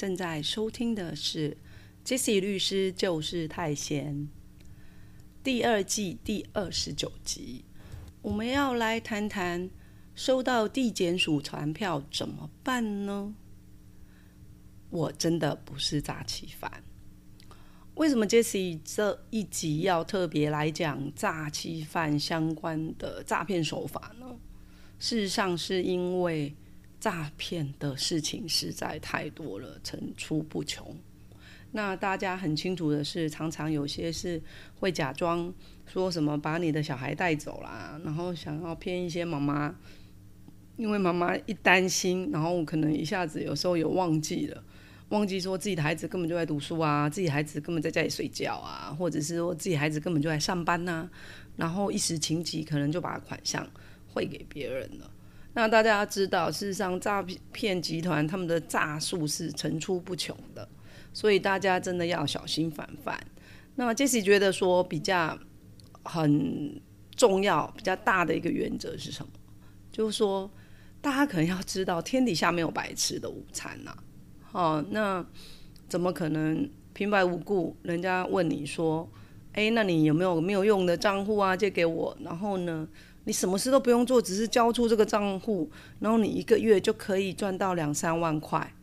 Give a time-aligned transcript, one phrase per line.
[0.00, 1.58] 正在收听的是
[2.08, 4.14] 《Jesse 律师就是太闲》
[5.44, 7.66] 第二季第二十九集。
[8.22, 9.68] 我们要来谈谈
[10.14, 13.34] 收到地检署传票怎么办呢？
[14.88, 16.82] 我真的不是诈欺犯。
[17.96, 24.34] 为什么 Jesse 这一集要特别来讲诈欺犯相关的诈骗手法呢？
[24.98, 26.56] 事实上，是因为
[27.00, 30.94] 诈骗的事情实在太多了，层出不穷。
[31.72, 34.42] 那大家很清楚的是，常常有些是
[34.80, 35.52] 会假装
[35.86, 39.74] 说什么把你的小孩带走啦，然后想要骗一些妈妈，
[40.76, 44.64] 因为妈妈一担心，然后可能一下子有时候有忘记了，
[45.10, 51.08] 忘记说自己的孩子根本就在读书啊，自己孩子根本在家里睡觉啊，或者是说自己孩子根本就在上班呐、
[51.56, 53.64] 然后一时情急，可能就把款项
[54.08, 55.08] 汇给别人了。
[55.52, 60.68] 那大家要知道，事实上诈骗集团他们的诈术是层出不穷的，
[61.12, 63.20] 所以大家真的要小心防范。
[63.74, 65.36] 那 Jesse 觉得说比较
[66.04, 66.80] 很
[67.16, 69.32] 重要、比较大的一个原则是什么？
[69.90, 70.48] 就是说，
[71.00, 73.96] 大家可能要知道，天底下没有白吃的午餐呐、
[74.52, 75.24] 哦，那
[75.88, 79.10] 怎么可能平白无故人家问你说，
[79.52, 81.56] 哎，那你有没有没有用的账户啊？
[81.56, 82.86] 借给我，然后呢？
[83.24, 88.74] 你什么事都不用做，只是交出这个账户，然后你一个月就可以赚到两三万块，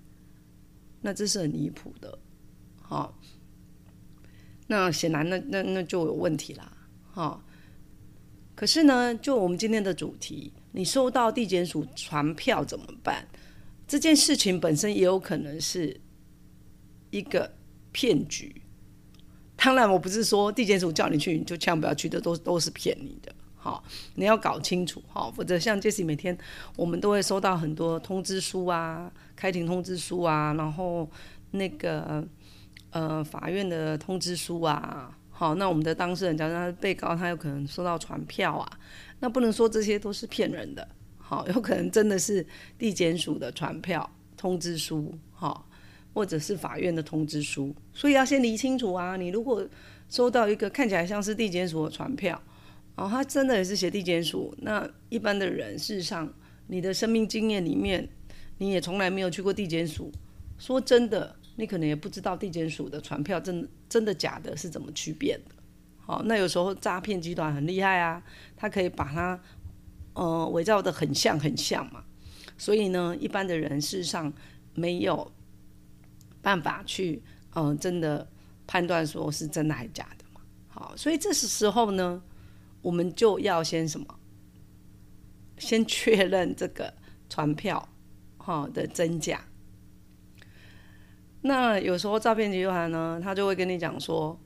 [1.02, 2.20] 那这是很离谱的，
[2.82, 3.20] 好、
[4.68, 6.72] 那显然那那那就有问题啦，
[7.12, 7.44] 好、
[8.56, 13.28] 可是呢，就我们今天的主题，你收到地检署传票怎么办？
[13.88, 16.02] 这件事情本身也有可能是
[17.10, 17.54] 一个
[17.92, 18.62] 骗局。
[19.56, 23.34] 当然，我不是说地检署叫你去你就千万不要去的，都都是骗你的。
[23.68, 23.84] 好，
[24.16, 26.36] 你要搞清楚，好，否则像 Jesse 每天
[26.78, 31.10] 我们都会收到很多通知书啊、开庭通知书啊，然后
[31.52, 32.26] 那个
[32.92, 38.80] 呃法院的通知书啊，好，那我们的当事人，假如他被告，他有可能收到传票啊，
[39.20, 45.68] 那不能说这些都是骗人的，好，有可能真的是地检署的传票、通知书，好，
[46.14, 49.18] 或者是法院的通知书，所以要先理清楚啊。
[49.18, 49.68] 你如果
[50.08, 52.42] 收到一个看起来像是地检署的传票，
[52.98, 54.54] 哦，他真的也是写地检署。
[54.58, 56.28] 那一般的人，事实上，
[56.66, 58.10] 你的生命经验里面，
[58.58, 60.12] 你也从来没有去过地检署。
[60.58, 65.44] 说真的，你可能也不知道地检署的传票真真的假的是怎么区别的。
[66.00, 68.20] 好，那有时候诈骗集团很厉害啊，
[68.56, 69.40] 他可以把它
[70.16, 72.04] 呃伪造的很像很像嘛。
[72.58, 74.34] 所以呢，一般的人事实上
[74.74, 75.32] 没有
[76.42, 77.22] 办法去
[77.54, 78.28] 嗯、呃真的
[78.66, 80.42] 判断说是真的还是假的嘛。
[80.68, 82.20] 好，所以这时候呢。
[82.82, 84.06] 我们就要先什么？
[85.58, 86.94] 先确认这个
[87.28, 87.90] 传票
[88.38, 89.42] 哈的真假。
[91.42, 94.40] 那有时候诈骗集团呢，他就会跟你讲说，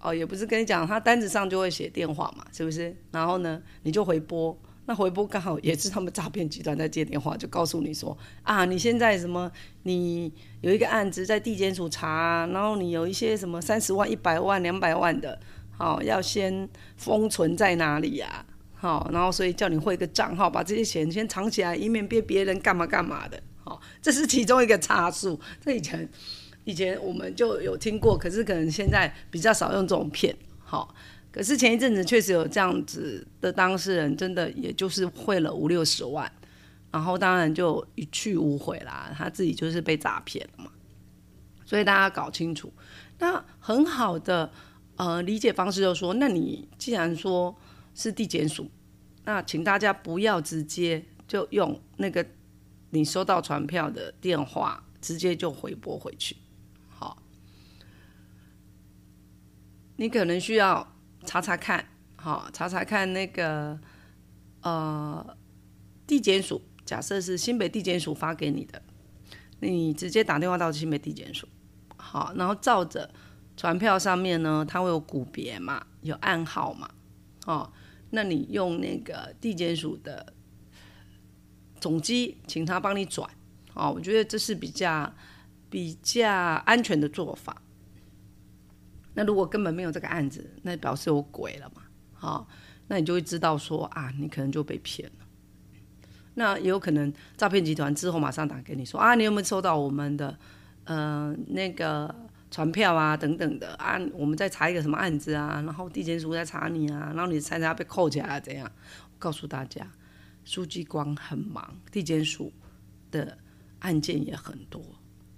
[0.00, 2.94] 哦，也不是跟你讲，他单子上就会写电话嘛，是不是？
[3.10, 4.54] 然后呢，你就回拨，
[4.84, 9.50] 那回拨刚好也是他们诈骗集团在接电话，就告诉你说，啊，你现在什么，
[9.84, 15.40] 你有一个案子在地检署查，然后你有一些什么三十万、一百万、两百万的。
[15.78, 18.46] 好，要先封存在哪里呀、啊？
[18.78, 23.42] 好，然后所以叫你汇个账号，把这些钱先藏起来，以免被别人干嘛干嘛的。
[23.64, 25.40] 好，这是其中一个差数。
[25.60, 26.08] 这以前
[26.64, 30.36] 以前我们就有听过，可是可能现在比较少用这种骗。
[30.58, 30.94] 好，
[31.32, 36.30] 可是前一阵子确实有这样子的当事人，真的也就是汇了五六十万，
[36.90, 40.70] 然后当然就一去无回啦，他自己就是被诈骗了嘛。
[41.64, 42.72] 所以大家搞清楚，
[43.18, 44.50] 那很好的。
[44.96, 47.54] 呃，理解方式就说，那你既然说
[47.94, 48.70] 是地检署，
[49.24, 52.26] 那请大家不要直接就用那个
[52.88, 56.34] 你收到传票的电话直接就回拨回去，
[56.88, 57.22] 好，
[59.96, 60.96] 你可能需要
[61.26, 63.78] 查查看，好，查查看那个
[64.62, 65.36] 呃
[66.06, 68.80] 地检署，假设是新北地检署发给你的，
[69.60, 71.46] 你直接打电话到新北地检署，
[71.98, 73.10] 好，然后照着。
[73.56, 76.90] 传票上面呢，它会有股别嘛，有暗号嘛，
[77.46, 77.72] 哦，
[78.10, 80.32] 那你用那个地检署的
[81.80, 83.28] 总机，请他帮你转，
[83.74, 85.12] 哦，我觉得这是比较
[85.70, 87.62] 比较安全的做法。
[89.14, 91.82] 那如果根本没有这个案子，那表示有鬼了嘛？
[92.12, 92.46] 好，
[92.88, 95.26] 那你就会知道说啊，你可能就被骗了。
[96.34, 100.38] 那也有可能诈骗集团之后马上打给你说啊，你有没有收到我们的
[100.84, 102.14] 呃那个
[102.50, 103.98] 传票啊等等的啊？
[104.12, 105.62] 我们在查一个什么案子啊？
[105.66, 108.70] 然后地检署在查你啊，然后你猜猜被扣起来啊怎样？
[109.18, 109.90] 告诉大家，
[110.44, 112.52] 书记官很忙，地检署
[113.10, 113.38] 的
[113.80, 114.82] 案件也很多。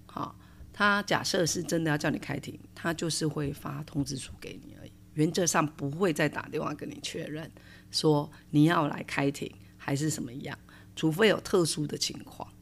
[0.06, 0.38] 好，
[0.72, 7.50] 他假设是真的要叫你开庭，他就是会发通知书给你而已，原则上不会再打电话跟你确认
[7.90, 10.58] 说你要来开庭还是什么样。
[10.96, 12.52] 除非有特殊的情况，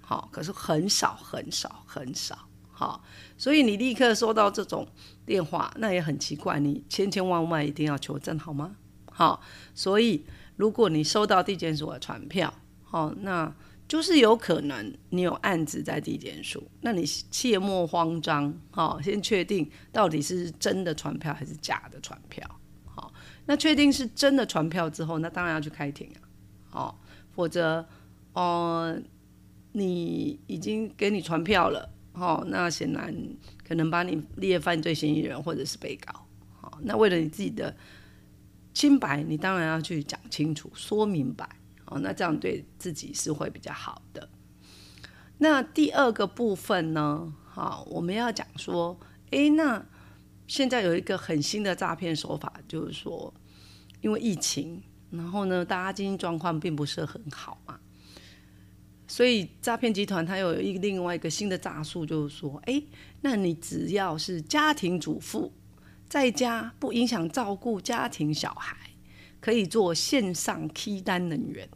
[0.00, 3.02] 好，可是很少很少很少，好，
[3.38, 4.86] 所以你立刻收到这种
[5.24, 8.76] 电话，那也很奇怪，你千千万万一定要求证好吗？
[9.10, 9.40] 好，
[9.74, 10.26] 所以
[10.56, 13.54] 如果你收到地检署的传票，好，那
[13.86, 22.44] 就是有可能你有案子在地检署，那你切莫慌张，好，先确定到底是真的传票还是假的传票，
[22.84, 23.12] 好，
[23.46, 26.20] 那确定是真的传票之后，那当然要去开庭啊，
[26.68, 27.00] 好。
[27.36, 27.84] 否则，
[28.34, 28.96] 哦，
[29.72, 33.14] 你已经给你传票了，哦，那显然
[33.66, 36.26] 可能把你列犯罪嫌疑人或者是被告，
[36.60, 37.76] 好，那为了你自己的
[38.72, 41.48] 清白，你当然要去讲清楚、说明白，
[41.86, 44.28] 哦，那这样对自己是会比较好的。
[45.38, 48.98] 那第二个部分呢，好，我们要讲说，
[49.30, 49.84] 诶，那
[50.46, 53.34] 现在有一个很新的诈骗手法，就是说，
[54.00, 54.82] 因为疫情。
[55.10, 57.78] 然后呢，大家经济状况并不是很好嘛，
[59.14, 62.82] 所以诈骗集团它有一另外一个新的诈术，就是说，哎，
[63.20, 65.52] 那你只要是家庭主妇，
[66.08, 68.76] 在家不影响照顾家庭小孩，
[69.40, 71.68] 可以做线上 key 单人员。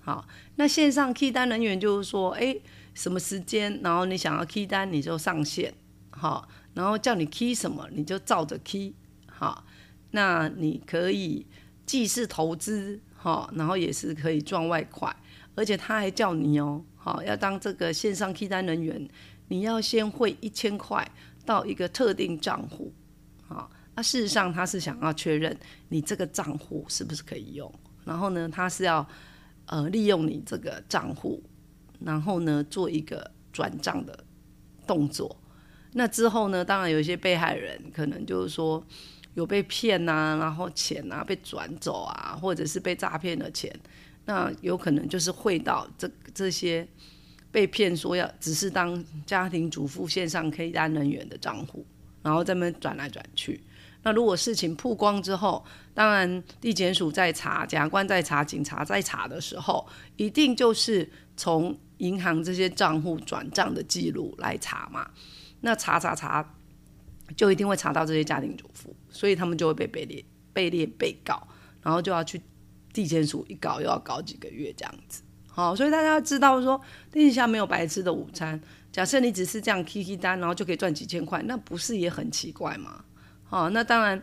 [0.00, 0.26] 好，
[0.56, 2.56] 那线上 key 单人员就是说，哎，
[2.94, 5.72] 什么时间，然后你想要 key 单，你就上线，
[6.10, 8.92] 好，然后叫你 key 什么，你就照着 key，
[9.28, 9.64] 好，
[10.10, 11.46] 那你可以。
[11.84, 15.14] 既是投资哈，然后也是可以赚外快，
[15.54, 19.08] 而且他还叫你哦，好要当这个线上 K 单人员，
[19.48, 21.06] 你要先汇一千块
[21.44, 22.92] 到一个特定账户，
[23.46, 25.56] 好，那事实上他是想要确认
[25.88, 27.72] 你这个账户是不是可以用，
[28.04, 29.06] 然后呢，他是要
[29.66, 31.42] 呃利用你这个账户，
[32.00, 34.24] 然后呢做一个转账的
[34.86, 35.36] 动作，
[35.92, 38.84] 那之后呢，当然有一些被害人可能就是说。
[39.34, 43.74] 有被骗呐，然后钱啊被转走啊，或者是被诈骗的钱，
[44.24, 46.86] 那有可能就是汇到这这些
[47.50, 51.86] 被骗说要只是当家庭主妇线上 K 单人员的账户，
[52.22, 53.60] 然后在那转来转去。
[54.02, 55.64] 那如果事情曝光之后，
[55.94, 59.86] 当然地检署在查，检察官在查，警察在查的时候，
[60.16, 65.10] 一定就是从银行这些账户转账的记录来查嘛。
[65.60, 66.54] 那查查查。
[67.34, 70.22] 就一定会查到这些家庭主妇，所以他们就会被被列
[70.52, 71.42] 被列被告，
[71.80, 72.38] 然后就要去
[72.92, 75.22] 地检署一搞又要搞几个月这样子。
[75.48, 76.80] 好，所以大家要知道说，
[77.12, 78.60] 天下没有白吃的午餐。
[78.90, 83.04] 假设你只是这样 K K 单，然后就可以赚几千块，那不是也很奇怪吗？
[83.44, 84.22] 好，那当然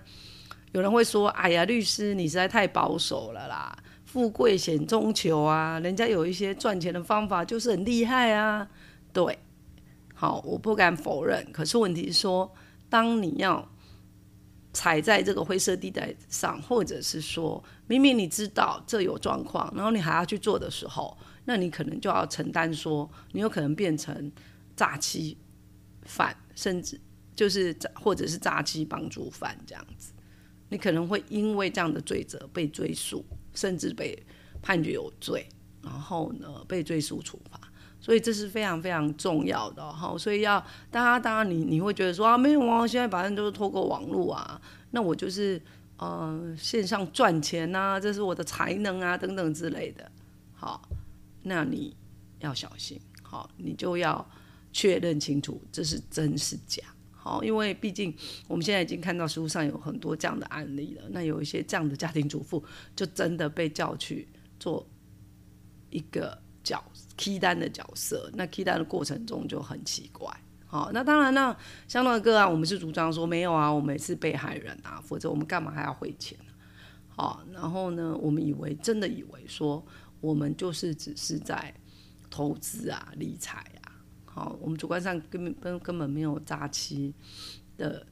[0.72, 8.68] 有人会说，哎呀，律师你实在太保守了啦，富贵险中求啊，人家有一些赚钱的方法就是很厉害啊。
[9.14, 9.40] 对，
[10.14, 12.52] 好，我不敢否认，可是问题是说。
[12.92, 13.70] 当你要
[14.72, 24.32] 踩在这个灰色地带上，或者是说明明你知道这有状况，然后你还要去做的时候，那你可能就要承担说，你有可能变成
[24.76, 25.38] 诈欺
[26.04, 27.00] 犯，甚至
[27.36, 30.12] 就是或者是诈欺帮助犯这样子，
[30.70, 34.18] 你可能会因为这样的罪责被追诉，甚至被
[34.62, 35.48] 判决有罪，
[35.82, 37.60] 然后呢被追诉处罚。
[38.02, 45.62] 所以这是非常非常重要的哈，所以要大家当然你你会觉得说啊没有啊，现在反正都是透过网络啊，那我就是
[45.98, 50.10] 呃线上赚钱呐，这是我的才能啊等等之类的，
[50.54, 50.82] 好，
[51.44, 51.96] 那你
[52.40, 54.26] 要小心，好，你就要
[54.72, 58.16] 确认清楚这是真是假，好，因为毕竟
[58.48, 62.64] 我们现在已经看到书上有很多这样的案例了，那有一些这样的家庭主妇
[62.96, 64.28] 就真的被叫去
[64.58, 64.88] 做
[65.90, 66.84] 一个角。
[67.22, 70.34] key 单的角色，那 key 单的过程中就很奇怪。
[70.66, 71.54] 好，那当然呢，
[71.86, 76.54] 相同的个案，我们是主张说没有啊，我们是被害人啊，否则我们干嘛还要汇钱呢
[77.10, 79.86] 好，然后呢，我们以为真的以为说
[80.22, 81.74] 我们就是只是在
[82.30, 83.92] 投资啊、理财啊。
[84.24, 87.14] 好，我们主观上根本根根本没有诈欺
[87.76, 88.08] 的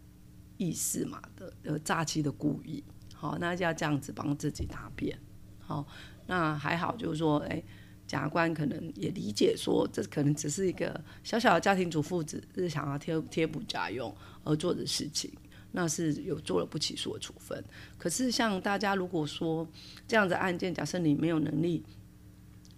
[0.58, 2.84] 意思嘛的，呃，诈欺的故意。
[3.16, 5.18] 好，那就要这样子帮自己答辩。
[5.60, 5.88] 好，
[6.26, 7.64] 那还好，就是说，哎。
[8.08, 15.30] 检察官可能也理解说，这可能只是一个小小的家庭主妇只是想要贴贴补家用而做的事情，
[15.74, 17.62] 那是有做了不起诉的处分。
[17.98, 19.68] 可是像大家如果说
[20.08, 21.84] 这样子案件，假设你没有能力，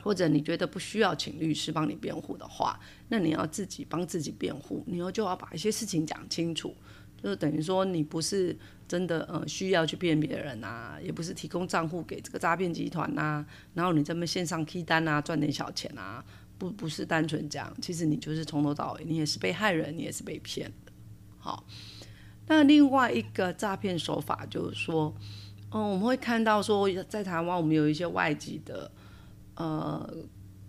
[0.01, 6.75] 或者你觉得不需要请律师帮你辩护的话，那你要自己帮自己辩护，你要就要把一些事情讲清楚。
[7.21, 8.57] 就等于说，你不是
[8.87, 16.23] 真的呃需要去骗别人啊，也不是提供账户给这个诈骗集团呐，然后你这么线上批单啊，赚点小钱啊，
[16.57, 20.91] 不不是单纯这样，其实你就是从头到尾，你也是被害人，你也是被骗的。
[21.37, 21.65] 好，
[22.47, 25.13] 那另外一个诈骗手法就是说，
[25.71, 28.89] 嗯，我们会看到说，在台湾我们有一些外籍的
[29.55, 30.15] 呃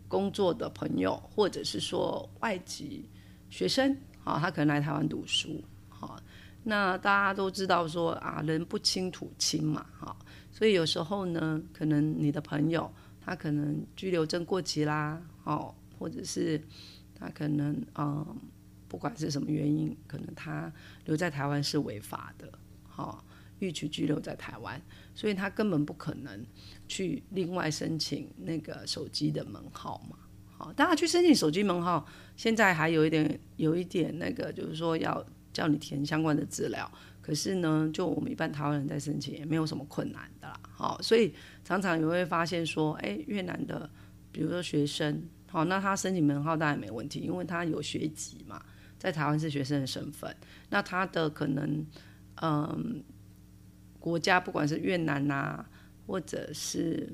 [0.08, 3.08] 工作的朋友，或者是说外籍
[3.48, 6.20] 学生，好，他可能来台湾读书，好。
[6.62, 10.14] 那大家都知道说啊，人不亲土亲嘛，哈，
[10.52, 16.60] 所以有时候呢，可能你的朋友他可能居留证过期啦，哦，或者是
[17.14, 18.36] 他可能嗯，
[18.88, 20.70] 不管是什么原因，可能他
[21.06, 22.52] 留在台湾是违法的，
[22.86, 23.24] 好，
[23.60, 24.78] 欲取居留在台湾，
[25.14, 26.44] 所以他根本不可能
[26.86, 35.24] 去另外申请那个手机的门号嘛，大家去申请手机门号，现在还有一点有一点那个，就是说要。
[35.52, 36.90] 叫你填相关的资料，
[37.20, 40.60] 可是呢，就我们一般台湾人在申请也没有什么困难的啦。
[40.62, 43.90] 好，所以常常也会发现说，哎，越南的，
[44.30, 48.64] 比如说学生，好，那他申请门号当然没问题，因为他有学籍嘛，
[48.98, 50.34] 在台湾是学生的身份。
[50.68, 51.84] 那他的可能，
[52.40, 53.02] 嗯，
[53.98, 55.66] 国家不管是越南呐，
[56.06, 57.12] 或者是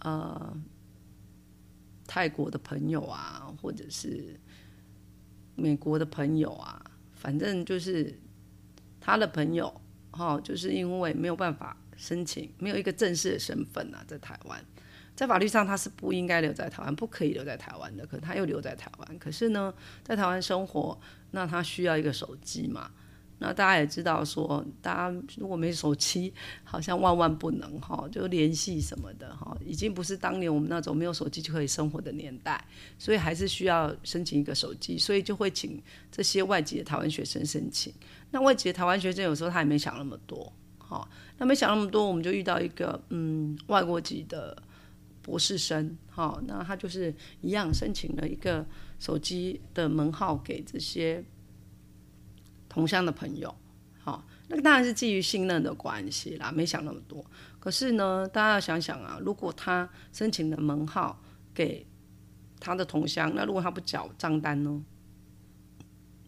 [0.00, 0.60] 呃
[2.06, 4.38] 泰国的朋友啊，或者是
[5.54, 6.83] 美国的朋友啊。
[7.24, 8.14] 反正就是
[9.00, 14.62] 他的朋友，哈，就是因为没有办法申请，没有一个正式的身份啊，在台湾，
[15.16, 21.00] 在法律上他是不应该留在台湾，不可以留在台湾的，可他又留在台湾，可是呢，在台湾生活，
[21.30, 22.90] 那他需要一个手机嘛。
[23.46, 26.32] 那大家也知道，说大家如果没手机，
[26.64, 32.64] 好像万万不能哈，就联系什么的哈，已经不是当年我们那种没有手机就可以生活的年代，
[32.98, 37.92] 所以还是需要申请一个手机，所以就会请这些外籍的台湾学生申请。
[38.30, 44.56] 那外籍的台湾学生有时候他也没想那么多，哈，那没想那么多，我们就遇到一个嗯外国籍的
[45.20, 48.64] 博士生，哈，那他就是一样申请了一个
[48.98, 51.22] 手机的门号给这些。
[52.74, 53.54] 同乡的朋友，
[54.02, 57.24] 好，那个当然是基于信任的关系啦，没想那么多。
[57.60, 61.22] 可是呢，大家要想想啊，如果他申请的门号
[61.54, 61.86] 给
[62.58, 64.82] 他的同乡，那如果他不缴账单呢？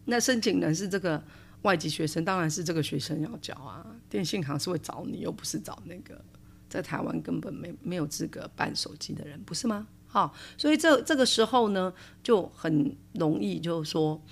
[0.05, 1.21] 那申请人是这个
[1.63, 3.85] 外籍学生，当然是这个学生要缴啊。
[4.09, 6.23] 电信行是会找你，又不是找那个
[6.69, 9.85] 在台湾根本没没有资格办手机的人，不是吗？
[10.07, 14.23] 好，所以这这个时候呢，就很容易就是说。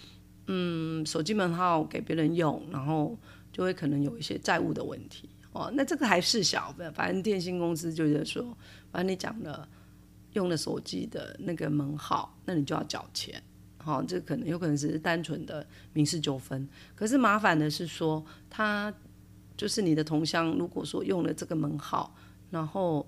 [0.47, 3.17] 嗯，手机门号给别人用，然后
[3.51, 5.71] 就会可能有一些债务的问题哦。
[5.73, 8.55] 那这个还是小的，反正电信公司就是说，
[8.91, 9.67] 反正你讲了
[10.33, 13.41] 用了手机的那个门号，那你就要缴钱。
[13.77, 16.67] 好，这可能有可能只是单纯的民事纠纷。
[16.95, 18.93] 可是麻烦的是说，他
[19.57, 22.15] 就是你的同乡，如果说用了这个门号，
[22.49, 23.07] 然后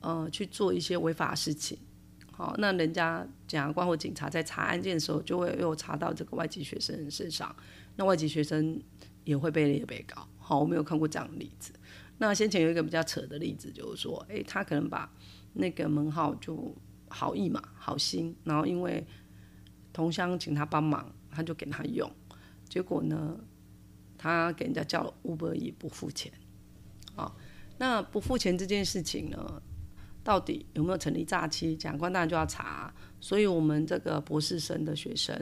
[0.00, 1.78] 呃去做一些违法事情。
[2.40, 7.54] 好，那人家检察官或警察在查案件的时候，就会又查到这个外籍学生身上，
[7.96, 8.80] 那外籍学生
[9.24, 10.26] 也会被列被告。
[10.38, 11.70] 好，我没有看过这样的例子。
[12.16, 15.12] 那先前有一个比较扯的例子，就是说，诶，他可能把
[15.52, 16.74] 那个门号就
[17.08, 19.06] 好意嘛，好心，然后因为
[19.92, 22.10] 同乡请他帮忙，他就给他用，
[22.70, 23.38] 结果呢，
[24.16, 26.32] 他给人家叫 Uber 也不付钱。
[27.14, 27.36] 好，
[27.76, 29.62] 那不付钱这件事情呢？
[30.30, 31.74] 到底有没有成立诈欺？
[31.74, 32.94] 检官当然就要查。
[33.20, 35.36] 所以，我们这个博士生的学生，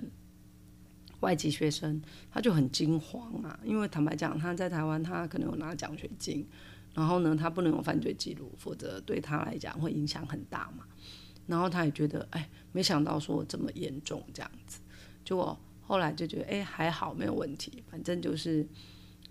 [1.21, 3.61] 外籍学生，他就很惊慌啊。
[3.63, 6.49] 因为坦白讲，他在台湾，他可能有拿奖学金，
[6.95, 10.87] 然后呢，他不能有犯罪记录，否则对他来讲会影响很大嘛。
[11.47, 14.81] 然后他也觉得，哎，没想到说这么严重这样子。
[15.23, 18.67] 结果后来就觉得，哎，还好没有问题，反正就是。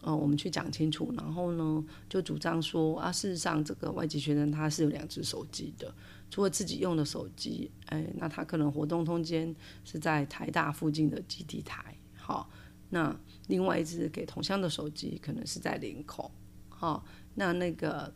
[0.01, 5.93] 呃，我们去讲清楚，然后呢，就主张说啊，事实上这个外籍学生他是有两只手机的，
[6.29, 12.47] 除了自己用的手机，哎，那他可能活动空间是在台大附近的基地台，好，
[12.89, 13.13] 那
[13.47, 16.31] 另外一只给同乡的手机可能是在林口，
[16.69, 18.13] 好，那那个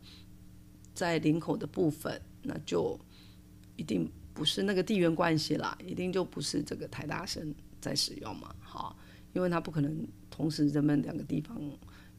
[0.94, 2.98] 在林口的部分，那就
[3.76, 8.96] 一定不是那个地缘关系啦，一定就不是这个台大生在使用嘛，好，
[9.34, 10.08] 因为他不可能。
[10.32, 11.56] 同时，人们两个地方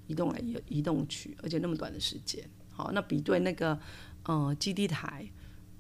[0.07, 3.77] 移动来移移动去，而且那么短的时间，好，那比对那个
[4.25, 5.29] 呃基地台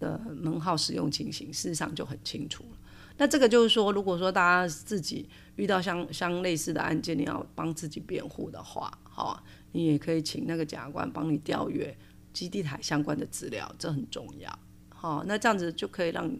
[0.00, 2.78] 的门号使用情形，事实上就很清楚了。
[3.18, 11.94] 那这个就是说，如果说大家自己遇到相相类似的案件，你要帮自己辩护的话，好，你也可以请那个检察官帮你调阅
[12.32, 14.58] 基地台相关的资料，这很重要。
[14.88, 16.34] 好，那这样子就可以让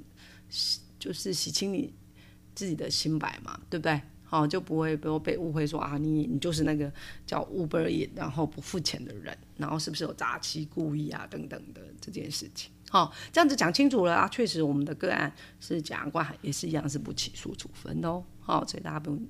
[0.99, 1.93] 就是洗清你
[2.55, 4.01] 自己的清白嘛，对不对？
[4.33, 6.91] 哦，就不会比如被误会说啊，你你就是那个
[7.27, 12.73] 叫 Uber 然后不付钱的人，然后是不是有诈欺、故意啊等等的这件事情。
[12.89, 18.25] 好，这样子讲清楚了啊，确实我们的个案是检察官也是一样是不起诉处分的哦。
[18.41, 19.27] 好，所以大家不用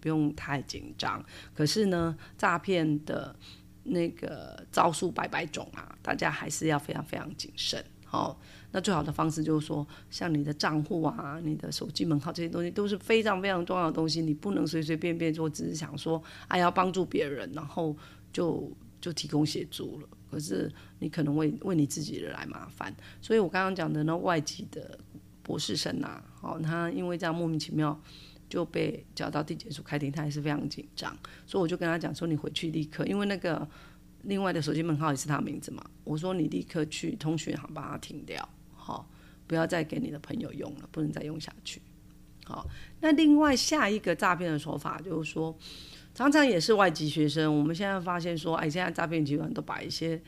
[0.00, 1.22] 不用太紧张。
[1.54, 3.36] 可是呢，诈骗的
[3.82, 7.84] 那个招数百百种啊，大家还是要非常非常谨慎。
[8.06, 8.40] 好。
[8.76, 17.96] 那最好的方式就是说，像你的账户啊、你的手机门号这些东西都是非常非常重要的东西，你不能随随便便说，只是想说，哎，要帮助别人，然后
[18.30, 20.08] 就就提供协助了。
[20.30, 22.94] 可是你可能为为你自己来麻烦。
[23.22, 24.98] 所以我刚刚讲的那外籍的
[25.42, 27.98] 博士生啊，哦，他因为这样莫名其妙
[28.46, 31.16] 就被叫到地检署开庭，他还是非常紧张。
[31.46, 33.66] 所以我就跟他讲说，你回去立刻，因为那个
[34.24, 38.46] 另外的手机门号也是他名字嘛，我说你立刻去通讯行把它停掉。
[38.86, 39.10] 好，
[39.48, 41.82] 不要再给你的朋友用了，不能再用下去。
[42.44, 42.64] 好，
[43.00, 45.58] 那另外下一个诈骗的手法就是说，
[46.14, 47.52] 常常也是外籍学生。
[47.58, 50.22] 我们现在发现说，哎，现在诈骗集团都把一些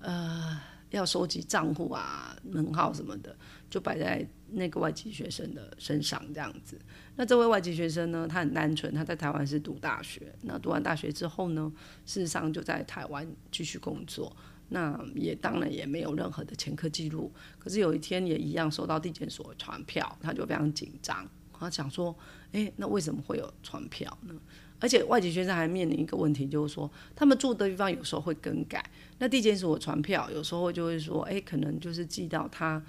[0.00, 0.56] 呃
[0.90, 3.36] 要收集账户啊、门号什么的，
[3.68, 6.78] 就摆在那个外籍学生的身上这样子。
[7.16, 10.32] 那这位外籍学生呢，他很单纯，他在台湾是读大学。
[10.42, 11.72] 那读完大学之后呢，
[12.06, 14.36] 事实上就在台湾继续工作。
[14.68, 22.16] 那也当然也没有任何的前科记录，可是有一天也一样收到地检所传票，他就非常紧张，他想说，
[22.52, 24.34] 哎，那为什么会有传票呢？
[24.80, 28.84] 而且外籍学生还面临一个问题，就是说他们住的地方有时候会更改，
[29.18, 32.84] 那地检所传票有时候就会说，哎，可能就是寄到他，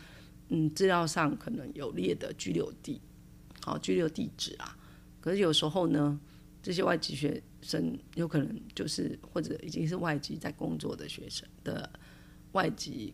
[0.50, 3.00] 嗯，资料上可能有列的居留地，
[3.62, 4.75] 好，居留地址啊，
[5.22, 6.20] 可是有时候呢，
[6.65, 11.87] 这些外籍学生有可能就是或者已经是外籍在工作的学生的
[12.53, 13.13] 外籍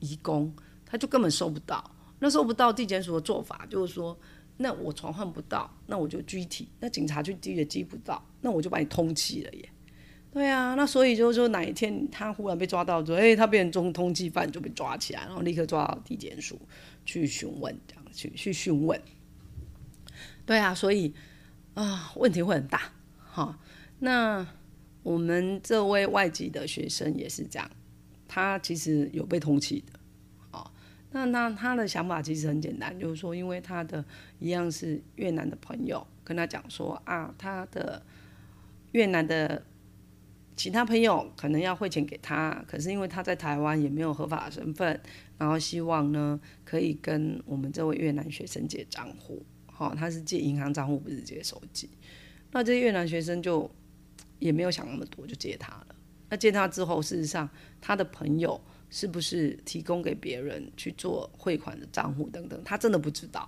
[0.00, 0.52] 移工，
[0.84, 1.88] 他就根本收不到。
[2.18, 4.18] 那收不到地检署的做法就是说，
[4.56, 6.66] 那我传唤不到，那我就拘提。
[6.80, 9.68] 那警察去缉也缉不到，那我就把你通缉了耶。
[10.32, 16.60] 对啊，那所以就是说哪一天他忽然被抓到，说哎他变成中通缉犯就被抓起来，然后立刻抓到地检署
[17.04, 19.00] 去询问，这样去去询问。
[20.44, 21.14] 对啊，所以
[21.82, 23.58] 啊问题会很大，哈。
[24.00, 24.46] 那
[25.02, 27.70] 我们这位外籍的学生也是这样，
[28.28, 29.98] 他其实有被通缉的，
[30.52, 30.70] 哦，
[31.12, 34.04] 那那他的想法其实很简单，就是说，因为他的
[34.38, 38.02] 一样是越南的朋友跟他讲说啊，他的
[38.92, 39.62] 越南的
[40.56, 45.00] 其他朋友可能要汇钱给他，可是因为他在台湾也没有合法的身份，
[45.38, 49.42] 然后希望呢可以跟我们这位越南学生借账户，
[49.80, 51.90] 哦，他是借银行账户，不是借手机，
[52.52, 53.68] 那这些越南学生就。
[54.38, 55.94] 也没有想那么多，就借他了。
[56.30, 57.46] 那借他之后，事实上
[57.78, 63.46] 他的朋友是不是提供给别人去做汇款的账户等等，他真的不知道。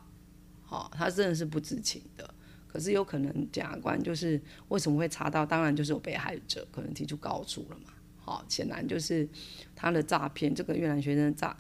[0.61, 2.35] 好，他真的是不知情的。
[2.69, 5.47] 可是有可能检察官就是为什么会查到？
[5.47, 7.95] 当然就是有被害者可能提出告诉了嘛。
[8.19, 9.27] 好，显然就是
[9.75, 11.57] 他的诈骗，这个越南学生诈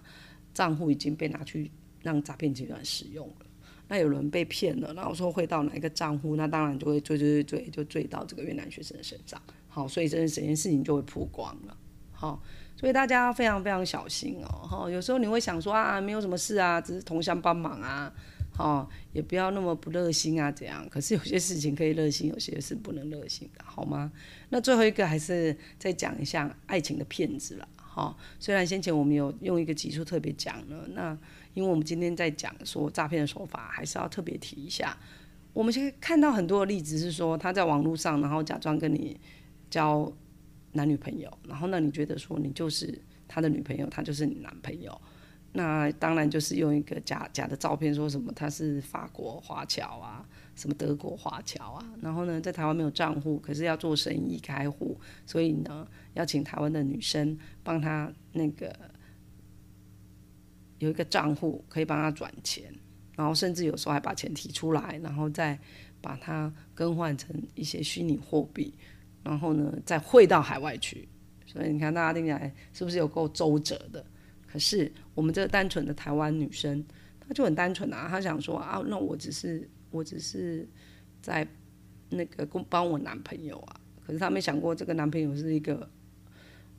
[0.52, 1.70] 账户已经被拿去
[2.02, 3.46] 让诈骗集团使用了。
[3.88, 9.40] 那有人被骗了，然后说汇到哪一个账户，那当然就会追追追追，就追到这个越南学生的身上。
[9.68, 11.76] 好，所以这整件事情就会曝光了。
[12.12, 12.42] 好，
[12.76, 14.48] 所以大家非常非常小心哦。
[14.66, 18.12] 哈，有时候你会想说啊，没有什么事啊，只是同乡帮忙啊。
[18.54, 20.86] 好，也不要那么不热心啊，怎样？
[20.90, 24.12] 可是有些事情可以热心，有些是不能热心的，好吗？
[24.50, 27.66] 那最后一个还是再讲一下爱情的骗子了。
[27.92, 31.18] 哈，虽然先前我们有用一个集数特别讲了，那。
[31.54, 34.96] 因为我们今天在讲说诈骗的手法，还是要特别提一下。
[35.52, 39.20] 我们现在看到很多的例子是说，他在网络上，然后假装跟你
[39.68, 40.10] 交
[40.72, 44.98] 男女朋友，然后呢，你觉得说你就是他的女朋友，他就是你男朋友，
[45.52, 58.74] 那当然就是用一个假假的照片，说什么他是法国华侨啊，什么德国华侨啊，然后呢，在台湾没有账户，可是要做生意开户，所以呢，要请台湾的女生帮他那个。
[60.78, 62.64] 有一个账户可以帮他转钱，
[63.14, 65.56] 然后甚至有时候还把钱提出来，然后再
[66.00, 68.74] 把它更换成一些虚拟货币，
[69.22, 71.08] 然后呢再汇到海外去。
[71.46, 74.04] 所以你看大家听起来是不是有够周折的？
[74.44, 76.84] 可是我们这个单纯的台湾女生，
[77.32, 80.68] 就很单纯啊，他想说啊，那我只是我只是
[81.20, 81.46] 在
[82.10, 85.88] 那个帮帮我男朋友啊，可是他没想过这个男朋友是一个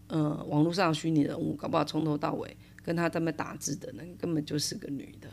[0.07, 2.55] 呃网络上虚拟人物，搞不好从头到尾。
[2.85, 5.29] 跟他在那打字的人根本就是个女的，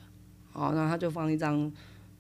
[0.53, 1.69] 好，然后他就放一张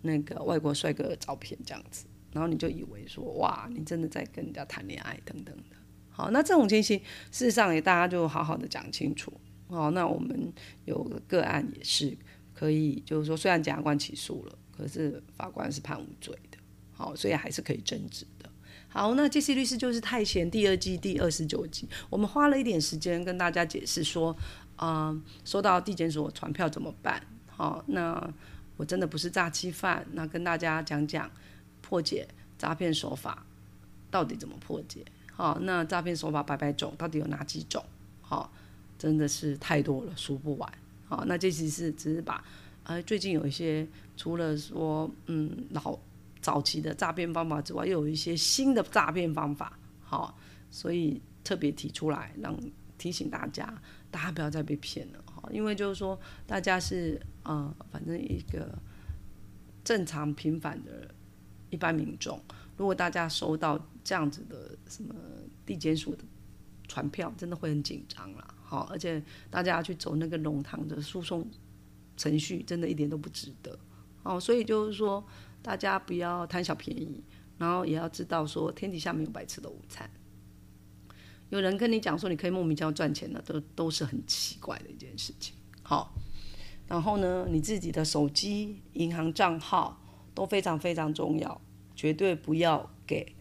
[0.02, 5.76] 那个外国帅哥的照片这样子，然后你就以为说哇，你真的在跟人家谈恋爱等等的。
[6.08, 6.98] 好，那这种情形
[7.30, 9.32] 事实上也大家就好好的讲清楚。
[9.68, 10.52] 好，那我们
[10.84, 12.18] 有个个案也是
[12.61, 16.59] 可以，就是说虽然检察官起诉了，可是法官是判无罪的。
[16.92, 18.51] 好，所以还是可以争执的。
[18.87, 24.37] 好，那这些律师就是太闲第二季第二十九集，我们花了一点时间跟大家解释说，
[24.77, 27.27] 啊，收到地检所传票怎么办？
[27.46, 28.31] 好，那
[28.77, 31.31] 我真的不是诈欺犯，那跟大家讲讲
[31.81, 33.46] 破解诈骗手法
[34.11, 35.03] 到底怎么破解。
[35.33, 37.83] 好，那诈骗手法百百种，到底有哪几种？
[38.20, 38.53] 好，
[38.99, 40.70] 真的是太多了，数不完。
[41.11, 42.42] 好，那这其实只是把，
[42.85, 43.85] 呃，最近有一些
[44.16, 45.99] 除了说，嗯，老
[46.40, 49.77] 早期的诈骗方法之外，又有一些新的诈骗方法。
[50.01, 50.38] 好，
[50.70, 52.57] 所以特别提出来，让
[52.96, 55.18] 提醒大家，大家不要再被骗了。
[55.27, 58.79] 好，因为就是说，大家是，呃，反正一个
[59.83, 61.12] 正常平凡的
[61.70, 62.40] 一般民众。
[62.77, 65.12] 如果大家收到这样子的什么
[65.66, 66.23] 地检署的
[66.87, 68.55] 传票，真的会很紧张啦。
[68.70, 71.44] 好，而且大家要去走那个龙堂的诉讼
[72.16, 73.76] 程序，真的一点都不值得。
[74.22, 75.26] 哦，所以就是说，
[75.61, 77.20] 大家不要贪小便宜，
[77.59, 80.09] 然后也要知道说，天底下没有白吃的午餐。
[81.48, 85.56] 有人跟你讲说，你可以莫名其妙赚钱的，都都是很奇怪的一件事情。
[85.83, 86.14] 好，
[86.87, 90.00] 然后呢，你自己的手机、银行账号
[90.33, 91.61] 都非常非常重要。
[91.96, 93.35] 绝对不要给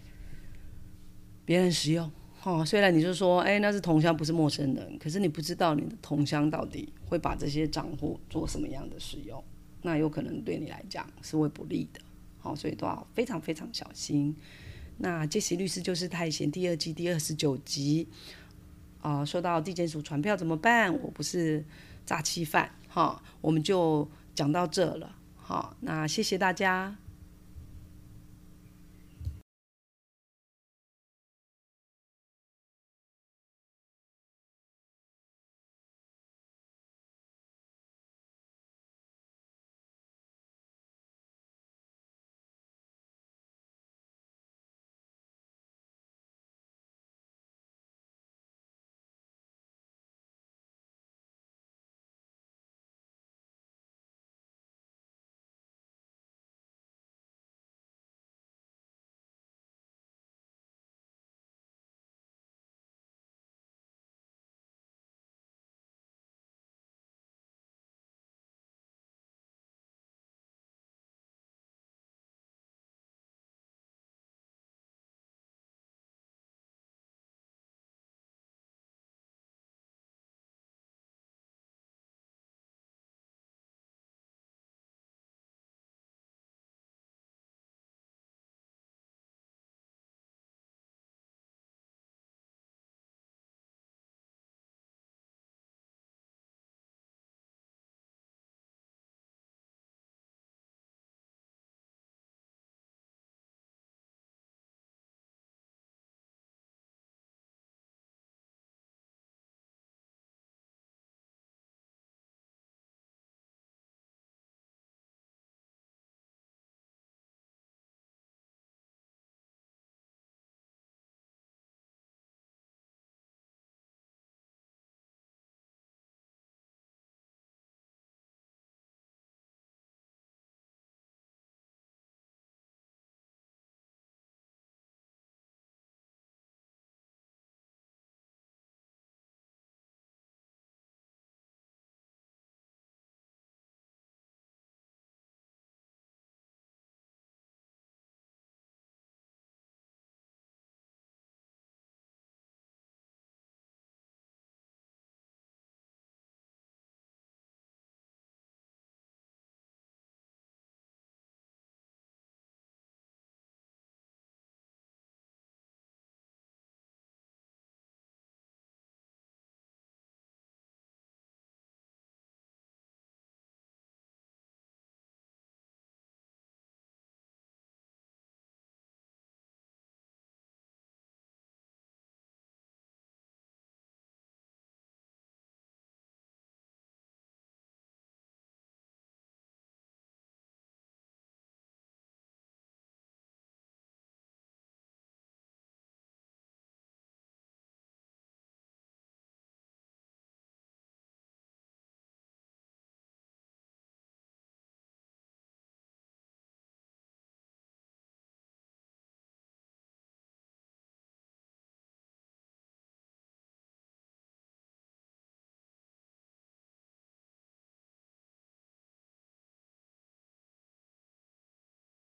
[1.45, 2.11] 别人使用
[2.49, 2.65] 哦。
[2.65, 9.43] 虽然你就说，哎，那是同乡，不是陌生人，可是你不知道你的同乡到底会把这些账户做什么样的使用，
[9.81, 12.01] 那有可能对你来讲是会不利的。
[12.39, 14.35] 好，所以都要非常非常小心。
[14.97, 18.07] 那杰西律师就是太闲第二季第二十九集
[19.01, 20.93] 啊，收到地检署传票怎么办？
[21.01, 21.63] 我不是
[22.05, 25.15] 诈欺犯，哈，我们就讲到这了。
[25.35, 26.95] 好，那谢谢大家。